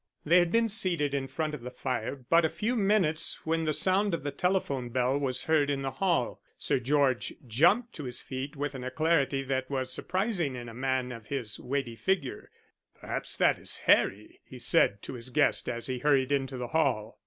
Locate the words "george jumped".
6.79-7.93